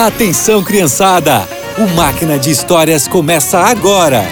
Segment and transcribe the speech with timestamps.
[0.00, 1.40] Atenção, criançada!
[1.76, 4.22] O Máquina de Histórias começa agora!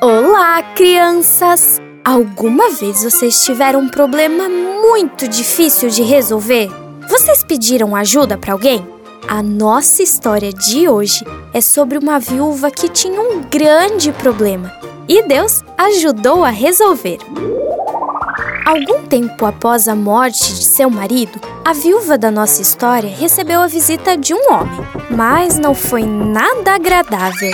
[0.00, 1.80] Olá, crianças!
[2.04, 6.70] Alguma vez vocês tiveram um problema muito difícil de resolver?
[7.08, 8.86] Vocês pediram ajuda para alguém?
[9.26, 14.72] A nossa história de hoje é sobre uma viúva que tinha um grande problema
[15.08, 17.18] e Deus ajudou a resolver.
[18.64, 23.66] Algum tempo após a morte de seu marido, a viúva da nossa história recebeu a
[23.66, 24.80] visita de um homem,
[25.10, 27.50] mas não foi nada agradável.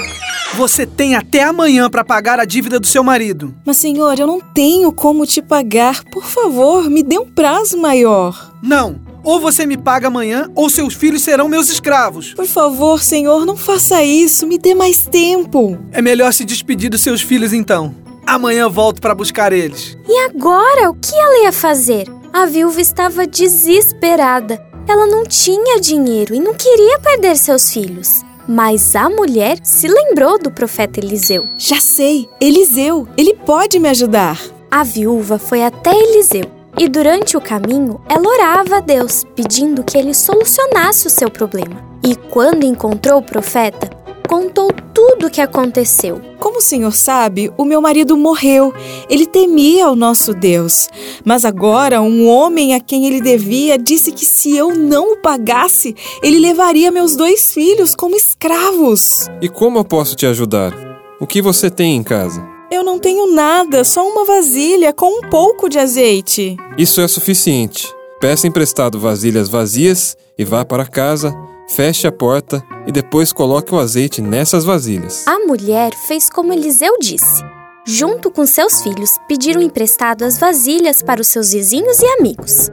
[0.55, 3.55] Você tem até amanhã para pagar a dívida do seu marido.
[3.65, 6.05] Mas, senhor, eu não tenho como te pagar.
[6.05, 8.53] Por favor, me dê um prazo maior.
[8.63, 9.01] Não.
[9.25, 12.35] Ou você me paga amanhã, ou seus filhos serão meus escravos.
[12.35, 14.47] Por favor, senhor, não faça isso.
[14.47, 15.79] Me dê mais tempo.
[15.93, 17.95] É melhor se despedir dos seus filhos então.
[18.29, 19.97] Amanhã volto para buscar eles.
[20.07, 22.07] E agora, o que ela ia fazer?
[22.31, 24.63] A viúva estava desesperada.
[24.87, 28.23] Ela não tinha dinheiro e não queria perder seus filhos.
[28.47, 31.49] Mas a mulher se lembrou do profeta Eliseu.
[31.57, 34.39] Já sei, Eliseu, ele pode me ajudar.
[34.71, 36.45] A viúva foi até Eliseu
[36.77, 41.83] e durante o caminho ela orava a Deus, pedindo que ele solucionasse o seu problema.
[42.05, 43.89] E quando encontrou o profeta,
[44.29, 46.21] contou tudo o que aconteceu.
[46.41, 48.75] Como o senhor sabe, o meu marido morreu.
[49.09, 50.89] Ele temia o nosso Deus.
[51.25, 55.95] Mas agora, um homem a quem ele devia disse que se eu não o pagasse,
[56.21, 59.29] ele levaria meus dois filhos como escravos.
[59.41, 60.75] E como eu posso te ajudar?
[61.21, 62.45] O que você tem em casa?
[62.69, 66.57] Eu não tenho nada, só uma vasilha com um pouco de azeite.
[66.77, 67.87] Isso é suficiente.
[68.21, 71.33] Peça emprestado vasilhas vazias e vá para casa
[71.69, 75.29] feche a porta e depois coloque o azeite nessas vasilhas.
[75.29, 77.45] A mulher fez como Eliseu disse.
[77.87, 82.71] Junto com seus filhos, pediram emprestado as vasilhas para os seus vizinhos e amigos.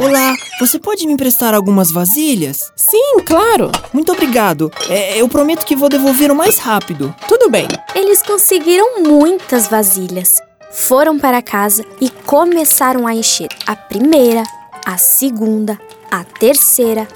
[0.00, 2.72] Olá, você pode me emprestar algumas vasilhas?
[2.76, 3.72] Sim, claro.
[3.92, 4.70] Muito obrigado.
[4.88, 7.14] É, eu prometo que vou devolver o mais rápido.
[7.26, 7.66] Tudo bem.
[7.94, 10.40] Eles conseguiram muitas vasilhas.
[10.70, 14.44] Foram para casa e começaram a encher a primeira,
[14.86, 15.78] a segunda,
[16.08, 17.06] a terceira,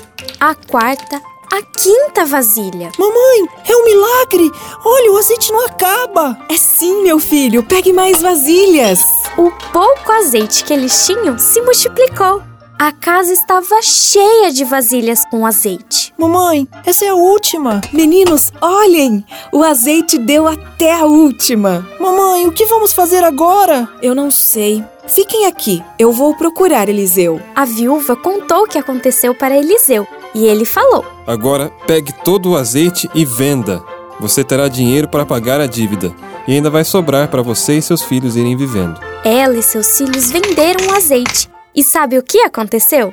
[0.40, 1.20] a quarta,
[1.54, 2.90] a quinta vasilha.
[2.98, 4.50] Mamãe, é um milagre!
[4.84, 6.36] Olha, o azeite não acaba!
[6.48, 9.04] É sim, meu filho, pegue mais vasilhas!
[9.38, 12.42] O pouco azeite que eles tinham se multiplicou.
[12.76, 16.12] A casa estava cheia de vasilhas com azeite.
[16.18, 17.80] Mamãe, essa é a última.
[17.92, 19.24] Meninos, olhem!
[19.52, 21.88] O azeite deu até a última.
[22.00, 23.88] Mamãe, o que vamos fazer agora?
[24.02, 24.82] Eu não sei.
[25.06, 27.40] Fiquem aqui, eu vou procurar Eliseu.
[27.54, 30.04] A viúva contou o que aconteceu para Eliseu
[30.34, 33.82] e ele falou: Agora pegue todo o azeite e venda.
[34.20, 36.14] Você terá dinheiro para pagar a dívida
[36.46, 38.98] e ainda vai sobrar para você e seus filhos irem vivendo.
[39.24, 41.48] Ela e seus filhos venderam o azeite.
[41.74, 43.12] E sabe o que aconteceu?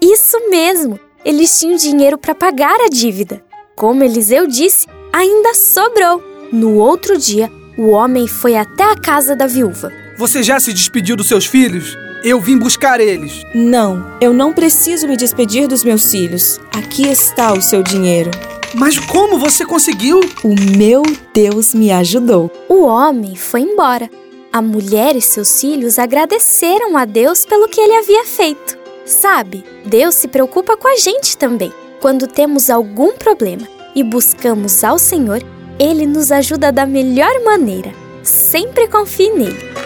[0.00, 0.98] Isso mesmo!
[1.24, 3.42] Eles tinham dinheiro para pagar a dívida.
[3.74, 6.22] Como Eliseu disse, ainda sobrou.
[6.52, 9.92] No outro dia, o homem foi até a casa da viúva.
[10.16, 11.96] Você já se despediu dos seus filhos?
[12.24, 13.42] Eu vim buscar eles.
[13.54, 16.58] Não, eu não preciso me despedir dos meus filhos.
[16.76, 18.30] Aqui está o seu dinheiro.
[18.74, 20.20] Mas como você conseguiu?
[20.42, 22.50] O meu Deus me ajudou.
[22.68, 24.10] O homem foi embora.
[24.52, 28.76] A mulher e seus filhos agradeceram a Deus pelo que ele havia feito.
[29.04, 31.72] Sabe, Deus se preocupa com a gente também.
[32.00, 35.42] Quando temos algum problema e buscamos ao Senhor,
[35.78, 37.92] Ele nos ajuda da melhor maneira.
[38.22, 39.85] Sempre confie nele.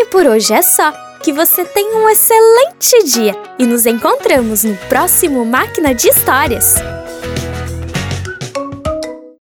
[0.00, 0.92] E por hoje é só.
[1.24, 6.76] Que você tenha um excelente dia e nos encontramos no próximo Máquina de Histórias.